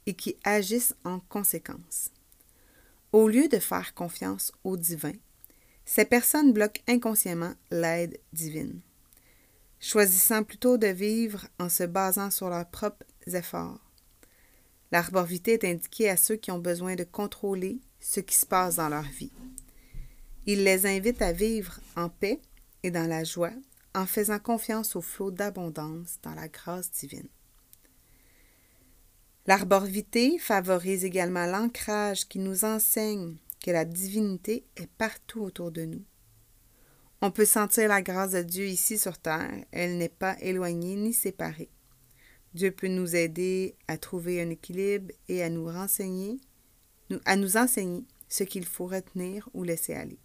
et 0.07 0.15
qui 0.15 0.37
agissent 0.45 0.95
en 1.05 1.21
conséquence. 1.21 2.11
Au 3.13 3.29
lieu 3.29 3.49
de 3.49 3.59
faire 3.59 3.95
confiance 3.95 4.53
au 4.65 4.77
divin, 4.77 5.13
ces 5.85 6.05
personnes 6.05 6.53
bloquent 6.53 6.83
inconsciemment 6.87 7.55
l'aide 7.71 8.21
divine, 8.33 8.81
choisissant 9.81 10.45
plutôt 10.45 10.79
de 10.79 10.87
vivre 10.87 11.49
en 11.59 11.69
se 11.69 11.83
basant 11.83 12.31
sur 12.31 12.49
leurs 12.49 12.69
propres 12.71 13.05
efforts. 13.27 13.81
L'arborvité 14.93 15.55
est 15.55 15.65
indiquée 15.65 16.09
à 16.09 16.17
ceux 16.17 16.37
qui 16.37 16.51
ont 16.51 16.59
besoin 16.59 16.95
de 16.95 17.05
contrôler 17.05 17.81
ce 18.01 18.21
qui 18.21 18.35
se 18.35 18.47
passe 18.47 18.77
dans 18.77 18.89
leur 18.89 19.03
vie. 19.03 19.33
Il 20.47 20.65
les 20.65 20.87
invite 20.87 21.23
à 21.23 21.33
vivre 21.33 21.81
en 21.97 22.09
paix 22.09 22.41
et 22.83 22.91
dans 22.91 23.09
la 23.09 23.25
joie 23.25 23.53
en 23.95 24.07
faisant 24.07 24.39
confiance 24.39 24.97
au 24.97 25.01
flot 25.01 25.31
d'abondance 25.31 26.19
dans 26.23 26.35
la 26.35 26.49
grâce 26.49 26.91
divine. 26.93 27.29
L'arborvité 29.47 30.39
favorise 30.39 31.05
également 31.05 31.47
l'ancrage 31.47 32.29
qui 32.29 32.39
nous 32.39 32.65
enseigne 32.65 33.37
que 33.65 33.71
la 33.71 33.85
divinité 33.85 34.65
est 34.77 34.91
partout 34.99 35.41
autour 35.41 35.71
de 35.71 35.85
nous. 35.85 36.05
On 37.23 37.31
peut 37.31 37.45
sentir 37.45 37.89
la 37.89 38.01
grâce 38.01 38.33
de 38.33 38.43
Dieu 38.43 38.67
ici 38.67 38.97
sur 38.97 39.19
terre, 39.19 39.65
elle 39.73 39.99
n'est 39.99 40.09
pas 40.09 40.37
éloignée 40.41 40.97
ni 40.97 41.13
séparée. 41.13 41.71
Dieu 42.55 42.71
peut 42.71 42.89
nous 42.89 43.15
aider 43.15 43.77
à 43.89 43.99
trouver 43.99 44.41
un 44.41 44.51
équilibre 44.51 45.13
et 45.29 45.43
à 45.43 45.51
nous 45.51 45.69
enseigner 45.69 46.41
ce 48.29 48.45
qu'il 48.45 48.65
faut 48.65 48.87
retenir 48.87 49.49
ou 49.53 49.63
laisser 49.63 49.95
aller. 49.95 50.19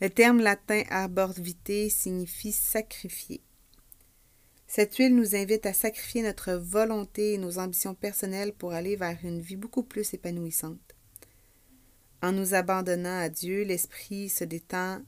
Le 0.00 0.10
terme 0.10 0.40
latin 0.40 0.82
arborvité 0.90 1.88
signifie 1.88 2.52
sacrifier. 2.52 3.40
Cette 4.76 4.96
huile 4.96 5.14
nous 5.14 5.36
invite 5.36 5.66
à 5.66 5.72
sacrifier 5.72 6.22
notre 6.22 6.54
volonté 6.54 7.34
et 7.34 7.38
nos 7.38 7.60
ambitions 7.60 7.94
personnelles 7.94 8.52
pour 8.52 8.72
aller 8.72 8.96
vers 8.96 9.16
une 9.22 9.40
vie 9.40 9.54
beaucoup 9.54 9.84
plus 9.84 10.14
épanouissante. 10.14 10.96
En 12.22 12.32
nous 12.32 12.54
abandonnant 12.54 13.20
à 13.20 13.28
Dieu, 13.28 13.62
l'esprit 13.62 14.28
se 14.28 14.42
détend 14.42 15.00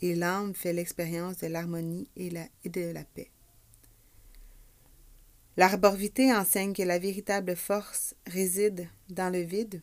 et 0.00 0.16
l'âme 0.16 0.56
fait 0.56 0.72
l'expérience 0.72 1.36
de 1.36 1.46
l'harmonie 1.46 2.10
et, 2.16 2.30
de 2.68 2.90
la 2.90 3.04
paix. 3.04 3.30
L'arborvité 5.56 6.34
enseigne 6.34 6.72
que 6.72 6.82
la 6.82 6.98
véritable 6.98 7.54
force 7.54 8.16
réside 8.26 8.88
dans 9.08 9.32
le 9.32 9.42
vide 9.42 9.82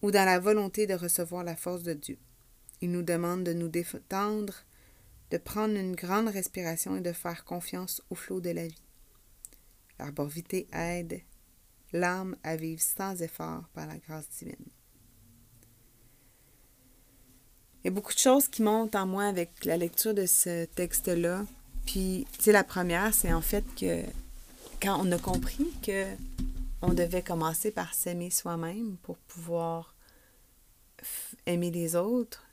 ou 0.00 0.10
dans 0.10 0.24
la 0.24 0.38
volonté 0.38 0.86
de 0.86 0.94
recevoir 0.94 1.44
la 1.44 1.54
force 1.54 1.82
de 1.82 1.92
Dieu. 1.92 2.16
Il 2.80 2.92
nous 2.92 3.02
demande 3.02 3.44
de 3.44 3.52
nous 3.52 3.68
détendre 3.68 4.64
de 5.30 5.38
prendre 5.38 5.74
une 5.76 5.96
grande 5.96 6.28
respiration 6.28 6.96
et 6.96 7.00
de 7.00 7.12
faire 7.12 7.44
confiance 7.44 8.02
au 8.10 8.14
flot 8.14 8.40
de 8.40 8.50
la 8.50 8.66
vie. 8.66 8.82
L'arborvité 9.98 10.68
aide 10.72 11.20
l'âme 11.92 12.36
à 12.42 12.56
vivre 12.56 12.82
sans 12.82 13.22
effort 13.22 13.64
par 13.72 13.86
la 13.86 13.98
grâce 13.98 14.28
divine. 14.28 14.56
Il 17.82 17.86
y 17.86 17.88
a 17.88 17.90
beaucoup 17.92 18.12
de 18.12 18.18
choses 18.18 18.48
qui 18.48 18.62
montent 18.62 18.96
en 18.96 19.06
moi 19.06 19.24
avec 19.24 19.64
la 19.64 19.76
lecture 19.76 20.12
de 20.12 20.26
ce 20.26 20.64
texte-là. 20.64 21.44
Puis, 21.86 22.26
tu 22.32 22.42
sais, 22.42 22.52
la 22.52 22.64
première, 22.64 23.14
c'est 23.14 23.32
en 23.32 23.40
fait 23.40 23.64
que 23.78 24.02
quand 24.82 25.00
on 25.00 25.12
a 25.12 25.18
compris 25.18 25.72
que 25.82 26.04
on 26.82 26.92
devait 26.92 27.22
commencer 27.22 27.70
par 27.70 27.94
s'aimer 27.94 28.30
soi-même 28.30 28.96
pour 29.02 29.16
pouvoir 29.18 29.94
aimer 31.46 31.70
les 31.70 31.96
autres, 31.96 32.45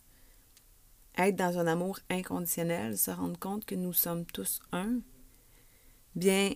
être 1.18 1.36
dans 1.36 1.58
un 1.60 1.68
amour 1.68 2.00
inconditionnel, 2.10 2.98
se 2.98 3.12
rendre 3.12 3.38
compte 3.40 3.66
que 3.66 3.76
nous 3.76 3.94
sommes 3.94 4.26
tous 4.26 4.60
un, 4.72 5.00
bien, 6.16 6.54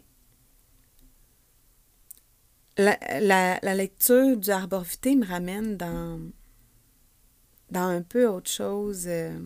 la, 2.77 3.59
la, 3.61 3.75
lecture 3.75 4.37
du 4.37 4.51
Arbor 4.51 4.83
Vitae 4.83 5.15
me 5.15 5.25
ramène 5.25 5.77
dans, 5.77 6.19
dans 7.71 7.87
un 7.87 8.01
peu 8.01 8.27
autre 8.27 8.49
chose 8.49 9.05
euh, 9.07 9.37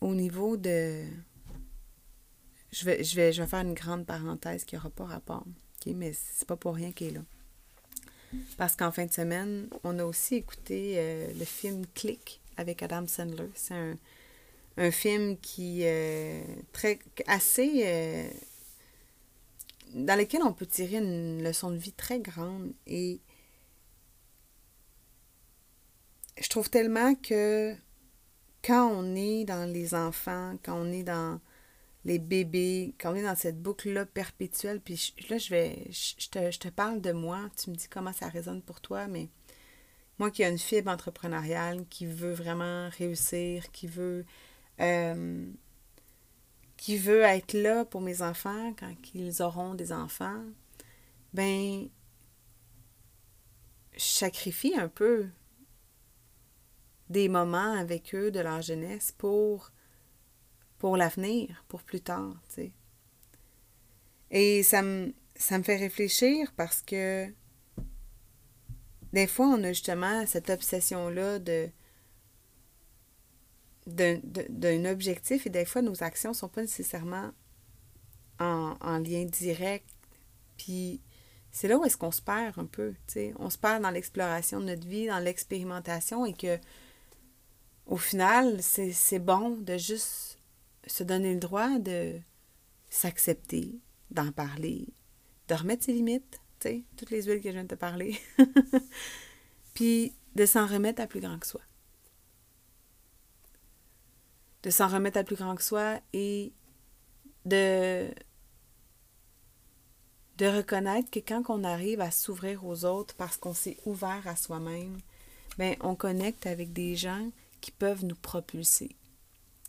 au 0.00 0.14
niveau 0.14 0.56
de... 0.56 1.04
Je 2.72 2.84
vais, 2.84 3.04
je, 3.04 3.16
vais, 3.16 3.32
je 3.32 3.42
vais 3.42 3.48
faire 3.48 3.60
une 3.60 3.74
grande 3.74 4.06
parenthèse 4.06 4.64
qui 4.64 4.74
n'aura 4.74 4.90
pas 4.90 5.04
rapport, 5.04 5.44
okay? 5.76 5.94
mais 5.94 6.12
c'est 6.12 6.46
pas 6.46 6.56
pour 6.56 6.74
rien 6.74 6.92
qu'il 6.92 7.08
est 7.08 7.12
là. 7.12 7.22
Parce 8.58 8.76
qu'en 8.76 8.90
fin 8.90 9.06
de 9.06 9.12
semaine, 9.12 9.68
on 9.84 9.98
a 9.98 10.04
aussi 10.04 10.34
écouté 10.36 10.94
euh, 10.96 11.32
le 11.38 11.44
film 11.44 11.86
Click 11.94 12.40
avec 12.56 12.82
Adam 12.82 13.06
Sandler. 13.06 13.48
C'est 13.54 13.74
un, 13.74 13.96
un 14.76 14.90
film 14.90 15.38
qui 15.38 15.82
est 15.82 16.44
très 16.72 16.98
assez 17.26 17.82
euh, 17.84 18.28
dans 19.94 20.18
lequel 20.18 20.42
on 20.42 20.52
peut 20.52 20.66
tirer 20.66 20.98
une 20.98 21.42
leçon 21.42 21.70
de 21.70 21.76
vie 21.76 21.92
très 21.92 22.20
grande 22.20 22.72
et 22.86 23.20
je 26.38 26.48
trouve 26.48 26.68
tellement 26.68 27.14
que 27.14 27.74
quand 28.62 28.90
on 28.92 29.14
est 29.14 29.44
dans 29.44 29.70
les 29.70 29.94
enfants, 29.94 30.58
quand 30.62 30.74
on 30.74 30.92
est 30.92 31.04
dans 31.04 31.40
les 32.04 32.18
bébés, 32.18 32.94
quand 33.00 33.12
on 33.12 33.16
est 33.16 33.22
dans 33.22 33.36
cette 33.36 33.60
boucle-là 33.60 34.06
perpétuelle, 34.06 34.80
puis 34.80 35.14
là, 35.30 35.38
je 35.38 35.50
vais, 35.50 35.88
je, 35.90 36.28
te, 36.28 36.50
je 36.50 36.58
te 36.58 36.68
parle 36.68 37.00
de 37.00 37.12
moi, 37.12 37.48
tu 37.56 37.70
me 37.70 37.74
dis 37.74 37.88
comment 37.88 38.12
ça 38.12 38.28
résonne 38.28 38.62
pour 38.62 38.80
toi, 38.80 39.06
mais 39.06 39.28
moi 40.18 40.30
qui 40.30 40.42
ai 40.42 40.48
une 40.48 40.58
fibre 40.58 40.90
entrepreneuriale, 40.90 41.86
qui 41.88 42.06
veut 42.06 42.32
vraiment 42.32 42.88
réussir, 42.90 43.70
qui 43.72 43.86
veut 43.86 44.24
euh, 44.80 45.46
qui 46.76 46.98
veut 46.98 47.22
être 47.22 47.54
là 47.54 47.84
pour 47.84 48.00
mes 48.00 48.22
enfants 48.22 48.74
quand 48.78 48.94
ils 49.14 49.42
auront 49.42 49.74
des 49.74 49.92
enfants, 49.92 50.44
ben, 51.32 51.88
je 53.94 54.04
sacrifie 54.04 54.74
un 54.76 54.88
peu 54.88 55.26
des 57.08 57.28
moments 57.28 57.72
avec 57.72 58.14
eux 58.14 58.30
de 58.30 58.40
leur 58.40 58.62
jeunesse 58.62 59.12
pour, 59.16 59.70
pour 60.78 60.96
l'avenir, 60.96 61.64
pour 61.68 61.82
plus 61.82 62.00
tard, 62.00 62.34
tu 62.48 62.54
sais. 62.54 62.72
Et 64.30 64.62
ça 64.62 64.82
me, 64.82 65.14
ça 65.36 65.56
me 65.58 65.62
fait 65.62 65.76
réfléchir 65.76 66.52
parce 66.56 66.82
que 66.82 67.32
des 69.12 69.26
fois, 69.26 69.46
on 69.46 69.62
a 69.62 69.68
justement 69.68 70.26
cette 70.26 70.50
obsession-là 70.50 71.38
de 71.38 71.70
d'un 73.86 74.84
objectif 74.84 75.46
et 75.46 75.50
des 75.50 75.64
fois 75.64 75.82
nos 75.82 76.02
actions 76.02 76.30
ne 76.30 76.34
sont 76.34 76.48
pas 76.48 76.62
nécessairement 76.62 77.30
en, 78.40 78.76
en 78.80 78.98
lien 78.98 79.24
direct. 79.24 79.88
Puis 80.56 81.00
c'est 81.50 81.68
là 81.68 81.78
où 81.78 81.84
est-ce 81.84 81.96
qu'on 81.96 82.10
se 82.10 82.22
perd 82.22 82.58
un 82.58 82.66
peu. 82.66 82.94
On 83.38 83.50
se 83.50 83.58
perd 83.58 83.82
dans 83.82 83.90
l'exploration 83.90 84.60
de 84.60 84.66
notre 84.66 84.86
vie, 84.86 85.06
dans 85.06 85.18
l'expérimentation 85.18 86.26
et 86.26 86.34
que 86.34 86.58
au 87.86 87.96
final, 87.96 88.62
c'est 88.62 89.20
bon 89.20 89.56
de 89.58 89.76
juste 89.76 90.38
se 90.86 91.04
donner 91.04 91.34
le 91.34 91.40
droit 91.40 91.78
de 91.78 92.18
s'accepter, 92.90 93.78
d'en 94.10 94.32
parler, 94.32 94.88
de 95.48 95.54
remettre 95.54 95.84
ses 95.84 95.92
limites, 95.92 96.40
toutes 96.96 97.10
les 97.10 97.22
huiles 97.22 97.40
que 97.40 97.48
je 97.48 97.54
viens 97.54 97.62
de 97.62 97.68
te 97.68 97.74
parler. 97.74 98.18
Puis 99.74 100.14
de 100.34 100.46
s'en 100.46 100.66
remettre 100.66 101.00
à 101.00 101.06
plus 101.06 101.20
grand 101.20 101.38
que 101.38 101.46
soi 101.46 101.60
de 104.66 104.70
s'en 104.72 104.88
remettre 104.88 105.16
à 105.18 105.22
plus 105.22 105.36
grand 105.36 105.54
que 105.54 105.62
soi 105.62 106.00
et 106.12 106.52
de, 107.44 108.08
de 110.38 110.46
reconnaître 110.46 111.08
que 111.08 111.20
quand 111.20 111.44
on 111.48 111.62
arrive 111.62 112.00
à 112.00 112.10
s'ouvrir 112.10 112.66
aux 112.66 112.84
autres 112.84 113.14
parce 113.14 113.36
qu'on 113.36 113.54
s'est 113.54 113.76
ouvert 113.86 114.26
à 114.26 114.34
soi-même, 114.34 114.98
ben 115.56 115.76
on 115.82 115.94
connecte 115.94 116.46
avec 116.46 116.72
des 116.72 116.96
gens 116.96 117.30
qui 117.60 117.70
peuvent 117.70 118.04
nous 118.04 118.16
propulser, 118.16 118.96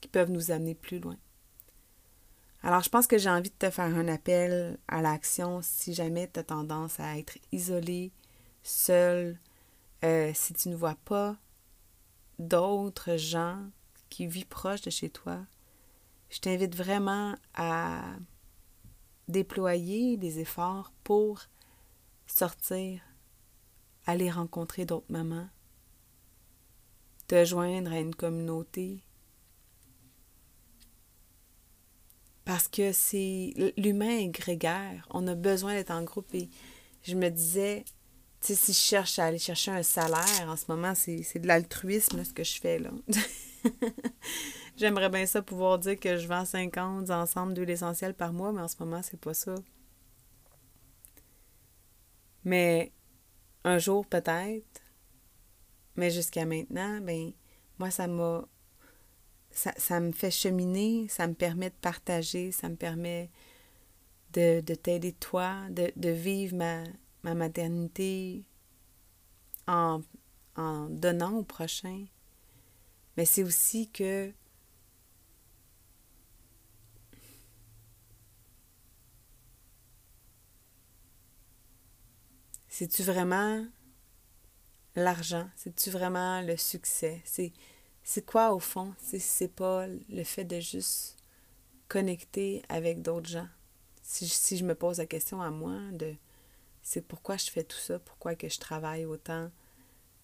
qui 0.02 0.08
peuvent 0.08 0.32
nous 0.32 0.50
amener 0.50 0.74
plus 0.74 0.98
loin. 0.98 1.17
Alors, 2.63 2.82
je 2.82 2.89
pense 2.89 3.06
que 3.06 3.19
j'ai 3.19 3.30
envie 3.30 3.52
de 3.52 3.56
te 3.56 3.69
faire 3.69 3.95
un 3.95 4.08
appel 4.08 4.80
à 4.88 5.04
l'action 5.04 5.62
si 5.62 5.93
jamais 5.93 6.28
tu 6.34 6.39
as 6.39 6.43
tendance 6.43 7.00
à 7.00 7.19
être 7.19 7.38
isolé, 7.52 8.12
seul, 8.63 9.38
euh, 10.04 10.32
si 10.34 10.54
tu 10.54 10.69
ne 10.69 10.76
vois 10.76 10.98
pas 11.06 11.36
d'autres 12.39 13.15
gens 13.15 13.60
qui 14.10 14.28
vit 14.28 14.46
proche 14.46 14.82
de 14.82 14.89
chez 14.89 15.10
toi, 15.10 15.39
je 16.30 16.39
t'invite 16.39 16.76
vraiment 16.76 17.36
à 17.54 18.02
déployer 19.28 20.17
des 20.17 20.39
efforts 20.39 20.91
pour 21.04 21.41
sortir, 22.26 23.02
aller 24.06 24.30
rencontrer 24.30 24.86
d'autres 24.86 25.12
mamans, 25.12 25.50
te 27.28 27.43
joindre 27.46 27.91
à 27.91 28.00
une 28.00 28.15
communauté. 28.15 29.04
Parce 32.46 32.70
que 32.70 32.93
c'est 32.93 33.54
l'humain 33.76 34.20
est 34.20 34.30
grégaire, 34.30 35.06
on 35.12 35.28
a 35.28 35.36
besoin 35.36 35.74
d'être 35.74 35.91
en 35.91 36.04
groupe 36.04 36.34
et 36.34 36.50
je 37.04 37.15
me 37.15 37.30
disais, 37.30 37.84
tu 38.39 38.48
sais, 38.48 38.56
si 38.56 38.74
je 38.74 38.80
cherche 38.80 39.20
à 39.20 39.26
aller 39.26 39.39
chercher 39.39 39.72
un 39.72 39.84
salaire 39.84 40.48
en 40.48 40.56
ce 40.56 40.65
moment, 40.70 40.93
c'est 40.96 41.39
de 41.39 41.48
l'altruisme 41.48 42.24
ce 42.24 42.34
que 42.34 42.43
je 42.43 42.60
fais 42.60 42.80
là. 42.80 42.91
J'aimerais 44.77 45.10
bien 45.10 45.25
ça 45.25 45.41
pouvoir 45.41 45.80
dire 45.80 45.99
que 45.99 46.17
je 46.17 46.27
vends 46.27 46.45
50 46.45 47.10
ensembles 47.10 47.53
d'huile 47.53 47.69
essentielle 47.69 48.13
par 48.13 48.34
mois, 48.34 48.51
mais 48.51 48.62
en 48.62 48.67
ce 48.67 48.75
moment, 48.80 49.01
c'est 49.01 49.19
pas 49.19 49.34
ça. 49.34 49.56
Mais 52.43 52.91
un 53.63 53.80
jour 53.80 54.06
peut-être, 54.06 54.82
mais 55.95 56.12
jusqu'à 56.12 56.45
maintenant, 56.45 57.01
ben 57.01 57.34
moi, 57.80 57.91
ça 57.91 58.08
m'a. 58.08 58.47
Ça, 59.49 59.99
me 59.99 60.12
fait 60.12 60.30
cheminer, 60.30 61.08
ça 61.10 61.27
me 61.27 61.34
permet 61.34 61.71
de 61.71 61.75
partager, 61.82 62.51
ça 62.51 62.69
me 62.69 62.75
permet 62.75 63.32
de, 64.34 64.62
t'aider 64.62 65.13
toi, 65.13 65.67
de, 65.71 66.10
vivre 66.10 66.56
ma, 66.56 66.84
ma 67.23 67.34
maternité 67.34 68.45
en, 69.65 70.01
en 70.56 70.89
donnant 70.89 71.34
au 71.38 71.43
prochain, 71.43 72.06
mais 73.17 73.25
c'est 73.25 73.43
aussi 73.43 73.89
que 73.89 74.32
C'est-tu 82.77 83.01
vraiment 83.01 83.65
l'argent? 84.95 85.49
C'est-tu 85.56 85.89
vraiment 85.89 86.41
le 86.41 86.56
succès? 86.58 87.23
C'est, 87.25 88.21
quoi 88.23 88.53
au 88.53 88.60
fond? 88.60 88.93
C'est, 88.99 89.17
c'est 89.17 89.47
pas 89.47 89.88
le 89.88 90.23
fait 90.23 90.43
de 90.43 90.60
juste 90.60 91.17
connecter 91.88 92.62
avec 92.69 93.01
d'autres 93.01 93.30
gens? 93.30 93.47
Si, 94.03 94.27
si 94.27 94.58
je 94.58 94.63
me 94.63 94.75
pose 94.75 94.99
la 94.99 95.08
question 95.08 95.41
à 95.41 95.49
moi 95.49 95.80
de 95.93 96.13
c'est 96.84 97.01
pourquoi 97.01 97.38
je 97.38 97.49
fais 97.49 97.63
tout 97.63 97.77
ça, 97.77 97.99
pourquoi 97.99 98.36
que 98.36 98.47
je 98.47 98.60
travaille 98.60 99.06
autant, 99.06 99.49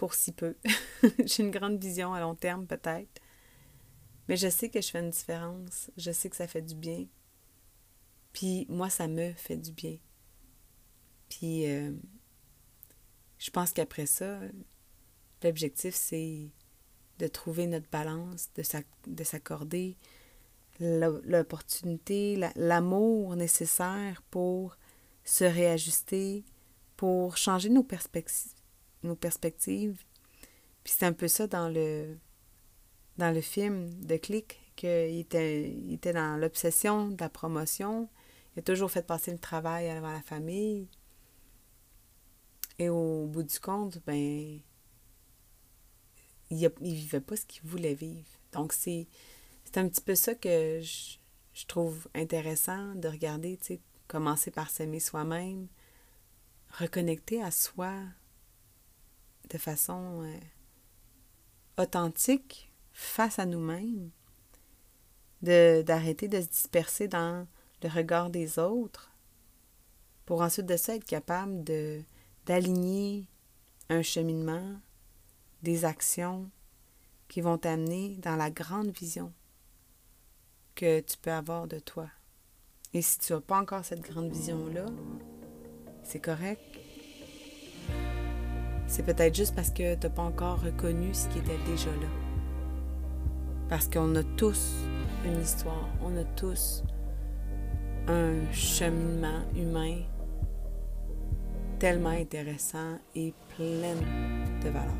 pour 0.03 0.15
si 0.15 0.33
peu. 0.33 0.57
J'ai 1.25 1.43
une 1.43 1.51
grande 1.51 1.81
vision 1.81 2.13
à 2.13 2.19
long 2.19 2.35
terme 2.35 2.67
peut-être. 2.67 3.21
Mais 4.27 4.35
je 4.35 4.49
sais 4.49 4.67
que 4.67 4.81
je 4.81 4.89
fais 4.89 4.99
une 4.99 5.11
différence. 5.11 5.89
Je 5.95 6.11
sais 6.11 6.29
que 6.29 6.35
ça 6.35 6.45
fait 6.45 6.61
du 6.61 6.75
bien. 6.75 7.05
Puis 8.33 8.65
moi, 8.67 8.89
ça 8.89 9.07
me 9.07 9.31
fait 9.31 9.55
du 9.55 9.71
bien. 9.71 9.95
Puis 11.29 11.71
euh, 11.71 11.93
je 13.37 13.49
pense 13.49 13.71
qu'après 13.71 14.05
ça, 14.05 14.41
l'objectif, 15.41 15.95
c'est 15.95 16.49
de 17.19 17.27
trouver 17.27 17.65
notre 17.67 17.89
balance, 17.89 18.49
de 19.07 19.23
s'accorder 19.23 19.95
l'opportunité, 20.81 22.45
l'amour 22.57 23.37
nécessaire 23.37 24.21
pour 24.31 24.75
se 25.23 25.45
réajuster, 25.45 26.43
pour 26.97 27.37
changer 27.37 27.69
nos 27.69 27.83
perspectives, 27.83 28.51
nos 29.03 29.15
perspectives. 29.15 30.03
Puis 30.83 30.93
c'est 30.97 31.05
un 31.05 31.13
peu 31.13 31.27
ça 31.27 31.47
dans 31.47 31.69
le, 31.69 32.17
dans 33.17 33.33
le 33.33 33.41
film 33.41 33.89
de 34.05 34.17
Click, 34.17 34.59
qu'il 34.75 35.19
était, 35.19 35.69
il 35.69 35.93
était 35.93 36.13
dans 36.13 36.37
l'obsession 36.37 37.09
de 37.09 37.21
la 37.21 37.29
promotion. 37.29 38.09
Il 38.55 38.59
a 38.59 38.63
toujours 38.63 38.91
fait 38.91 39.05
passer 39.05 39.31
le 39.31 39.39
travail 39.39 39.89
avant 39.89 40.11
la 40.11 40.21
famille. 40.21 40.87
Et 42.79 42.89
au 42.89 43.27
bout 43.27 43.43
du 43.43 43.59
compte, 43.59 43.99
ben, 44.05 44.59
il 46.49 46.59
ne 46.59 46.69
vivait 46.81 47.21
pas 47.21 47.35
ce 47.35 47.45
qu'il 47.45 47.63
voulait 47.63 47.93
vivre. 47.93 48.27
Donc, 48.51 48.73
c'est, 48.73 49.07
un 49.75 49.87
petit 49.87 50.01
peu 50.01 50.15
ça 50.15 50.35
que 50.35 50.81
je, 50.81 51.17
je 51.53 51.65
trouve 51.65 52.07
intéressant 52.13 52.95
de 52.95 53.07
regarder, 53.07 53.57
tu 53.57 53.65
sais, 53.65 53.79
commencer 54.07 54.51
par 54.51 54.69
s'aimer 54.69 54.99
soi-même, 54.99 55.67
reconnecter 56.69 57.41
à 57.41 57.51
soi, 57.51 57.93
de 59.53 59.57
façon 59.59 60.23
euh, 60.23 61.83
authentique 61.83 62.71
face 62.91 63.39
à 63.39 63.45
nous-mêmes 63.45 64.09
d'arrêter 65.41 66.27
de, 66.27 66.41
se 66.41 66.47
disperser 66.47 67.07
dans 67.07 67.47
le 67.83 67.89
regard 67.89 68.29
des 68.29 68.59
autres 68.59 69.11
pour 70.25 70.41
ensuite 70.41 70.65
de 70.65 70.77
ça 70.77 70.95
être 70.95 71.05
capable 71.05 71.63
de 71.63 72.01
d'aligner 72.45 73.25
un 73.89 74.01
cheminement, 74.01 74.75
des 75.61 75.85
actions 75.85 76.49
qui 77.29 77.39
vont 77.41 77.57
t'amener 77.57 78.17
dans 78.17 78.35
la 78.35 78.49
grande 78.49 78.89
vision 78.89 79.31
que 80.75 80.99
tu 80.99 81.17
peux 81.17 81.31
avoir 81.31 81.67
de 81.67 81.79
toi. 81.79 82.09
Et 82.93 83.01
si 83.01 83.19
tu 83.19 83.33
n'as 83.33 83.39
pas 83.39 83.59
encore 83.59 83.85
cette 83.85 84.01
grande 84.01 84.31
vision-là, 84.31 84.85
c'est 86.03 86.19
correct. 86.19 86.82
C'est 88.93 89.01
peut-être 89.01 89.33
juste 89.33 89.55
parce 89.55 89.71
que 89.71 89.95
tu 89.95 90.05
n'as 90.05 90.13
pas 90.13 90.21
encore 90.21 90.61
reconnu 90.61 91.15
ce 91.15 91.27
qui 91.29 91.39
était 91.39 91.57
déjà 91.65 91.89
là. 91.89 92.07
Parce 93.67 93.87
qu'on 93.87 94.15
a 94.15 94.21
tous 94.37 94.71
une 95.25 95.41
histoire, 95.41 95.89
on 96.03 96.15
a 96.15 96.23
tous 96.35 96.83
un 98.07 98.33
cheminement 98.51 99.41
humain 99.55 99.95
tellement 101.79 102.11
intéressant 102.11 102.99
et 103.15 103.33
plein 103.57 103.95
de 104.63 104.69
valeur. 104.69 104.93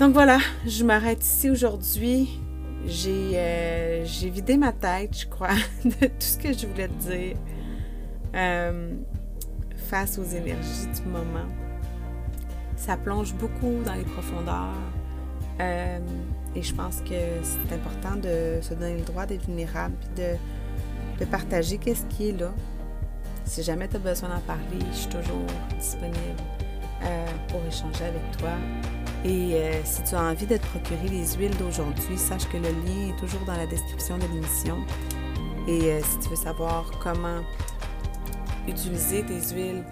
Donc 0.00 0.12
voilà, 0.12 0.40
je 0.66 0.84
m'arrête 0.84 1.24
ici 1.24 1.48
aujourd'hui. 1.48 2.38
Euh, 3.06 4.04
j'ai 4.04 4.28
vidé 4.28 4.58
ma 4.58 4.74
tête, 4.74 5.20
je 5.20 5.26
crois, 5.26 5.56
de 5.86 6.06
tout 6.06 6.12
ce 6.18 6.36
que 6.36 6.52
je 6.52 6.66
voulais 6.66 6.88
te 6.88 7.10
dire 7.10 7.36
euh, 8.34 8.92
face 9.88 10.18
aux 10.18 10.24
énergies 10.24 10.86
du 10.94 11.08
moment. 11.08 11.48
Ça 12.76 12.96
plonge 12.96 13.34
beaucoup 13.34 13.82
dans 13.84 13.94
les 13.94 14.04
profondeurs. 14.04 14.74
Euh, 15.60 15.98
et 16.54 16.62
je 16.62 16.74
pense 16.74 17.00
que 17.00 17.42
c'est 17.42 17.74
important 17.74 18.16
de 18.16 18.60
se 18.62 18.74
donner 18.74 18.98
le 18.98 19.04
droit 19.04 19.26
d'être 19.26 19.46
vulnérable 19.46 19.94
et 20.16 20.36
de, 21.18 21.24
partager 21.26 21.78
qu'est-ce 21.78 22.06
qui 22.06 22.28
est 22.28 22.40
là. 22.40 22.52
Si 23.44 23.62
jamais 23.62 23.88
tu 23.88 23.96
as 23.96 23.98
besoin 23.98 24.28
d'en 24.28 24.40
parler, 24.40 24.78
je 24.92 24.96
suis 24.96 25.08
toujours 25.08 25.46
disponible 25.78 26.42
pour 27.48 27.60
échanger 27.66 28.04
avec 28.04 28.36
toi. 28.38 28.50
Et 29.24 29.54
euh, 29.54 29.72
si 29.84 30.02
tu 30.04 30.14
as 30.14 30.22
envie 30.22 30.46
de 30.46 30.56
te 30.56 30.66
procurer 30.66 31.08
les 31.08 31.34
huiles 31.34 31.56
d'aujourd'hui, 31.56 32.16
sache 32.16 32.48
que 32.48 32.56
le 32.56 32.68
lien 32.68 33.08
est 33.08 33.18
toujours 33.18 33.44
dans 33.46 33.56
la 33.56 33.66
description 33.66 34.16
de 34.16 34.22
l'émission. 34.32 34.78
Et 35.66 35.92
euh, 35.92 36.00
si 36.02 36.18
tu 36.20 36.28
veux 36.30 36.36
savoir 36.36 36.90
comment 37.02 37.40
utiliser 38.68 39.22
tes 39.22 39.54
huiles 39.54 39.84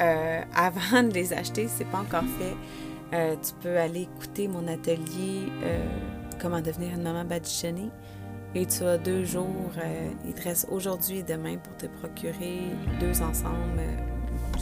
euh, 0.00 0.42
avant 0.54 1.02
de 1.02 1.12
les 1.12 1.32
acheter, 1.32 1.68
c'est 1.68 1.86
pas 1.86 1.98
encore 1.98 2.24
fait. 2.38 3.36
tu 3.36 3.52
peux 3.60 3.76
aller 3.78 4.02
écouter 4.02 4.48
mon 4.48 4.66
atelier 4.68 5.50
Comment 6.40 6.60
devenir 6.60 6.94
une 6.94 7.02
maman 7.02 7.24
badigeonnée. 7.24 7.90
Et 8.54 8.64
tu 8.64 8.84
as 8.84 8.96
deux 8.96 9.24
jours, 9.24 9.72
il 10.24 10.32
te 10.34 10.44
reste 10.44 10.68
aujourd'hui 10.70 11.18
et 11.18 11.22
demain 11.24 11.56
pour 11.56 11.76
te 11.76 11.86
procurer 11.86 12.60
deux 13.00 13.20
ensemble, 13.22 13.82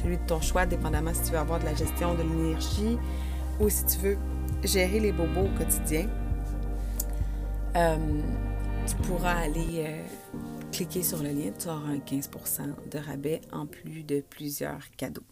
celui 0.03 0.17
de 0.17 0.27
ton 0.27 0.41
choix, 0.41 0.67
dépendamment 0.67 1.13
si 1.13 1.23
tu 1.23 1.33
veux 1.33 1.39
avoir 1.39 1.61
de 1.61 1.67
la 1.67 1.75
gestion 1.75 2.15
de 2.15 2.23
l'énergie, 2.23 2.99
ou 3.61 3.69
si 3.69 3.85
tu 3.87 3.99
veux 3.99 4.19
gérer 4.65 5.01
les 5.01 5.13
bobos 5.13 5.43
au 5.43 5.59
quotidien, 5.59 6.07
euh, 7.77 7.97
tu 8.87 8.95
pourras 9.09 9.35
aller 9.35 9.85
euh, 9.85 10.03
cliquer 10.77 11.03
sur 11.03 11.23
le 11.23 11.31
lien, 11.31 11.53
tu 11.59 11.69
auras 11.69 11.89
un 11.89 11.97
15% 11.97 12.91
de 12.91 12.99
rabais 12.99 13.41
en 13.51 13.65
plus 13.65 14.03
de 14.03 14.21
plusieurs 14.21 14.91
cadeaux. 14.99 15.25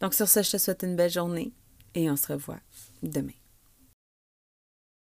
Donc 0.00 0.14
sur 0.14 0.26
ce, 0.26 0.42
je 0.42 0.50
te 0.50 0.56
souhaite 0.56 0.82
une 0.82 0.96
belle 0.96 1.12
journée 1.12 1.52
et 1.94 2.10
on 2.10 2.16
se 2.16 2.32
revoit 2.32 2.58
demain. 3.04 3.41